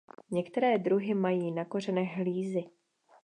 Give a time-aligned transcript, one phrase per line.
[0.31, 2.61] Některé druhy mají na kořenech hlízy.